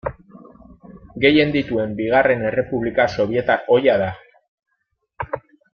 [1.25, 4.13] Gehien dituen bigarren errepublika sobietar ohia da.